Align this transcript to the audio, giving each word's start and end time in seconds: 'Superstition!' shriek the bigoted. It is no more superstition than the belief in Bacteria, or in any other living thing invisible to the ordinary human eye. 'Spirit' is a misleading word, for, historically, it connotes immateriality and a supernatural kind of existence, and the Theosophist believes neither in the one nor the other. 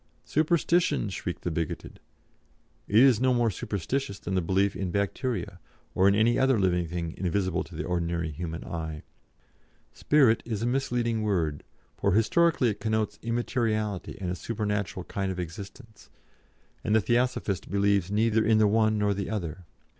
'Superstition!' 0.25 1.09
shriek 1.09 1.41
the 1.41 1.51
bigoted. 1.51 1.99
It 2.87 2.99
is 3.01 3.21
no 3.21 3.35
more 3.35 3.51
superstition 3.51 4.15
than 4.23 4.33
the 4.33 4.41
belief 4.41 4.75
in 4.75 4.89
Bacteria, 4.89 5.59
or 5.93 6.07
in 6.07 6.15
any 6.15 6.39
other 6.39 6.59
living 6.59 6.87
thing 6.87 7.13
invisible 7.17 7.63
to 7.63 7.75
the 7.75 7.83
ordinary 7.83 8.31
human 8.31 8.63
eye. 8.63 9.03
'Spirit' 9.93 10.41
is 10.43 10.63
a 10.63 10.65
misleading 10.65 11.21
word, 11.21 11.63
for, 11.97 12.13
historically, 12.13 12.69
it 12.69 12.79
connotes 12.79 13.19
immateriality 13.21 14.17
and 14.19 14.31
a 14.31 14.35
supernatural 14.35 15.03
kind 15.03 15.31
of 15.31 15.39
existence, 15.39 16.09
and 16.83 16.95
the 16.95 17.01
Theosophist 17.01 17.69
believes 17.69 18.09
neither 18.09 18.43
in 18.43 18.57
the 18.57 18.65
one 18.67 18.97
nor 18.97 19.13
the 19.13 19.29
other. 19.29 19.67